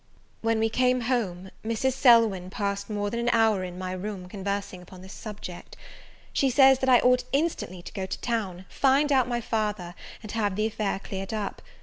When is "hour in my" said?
3.29-3.91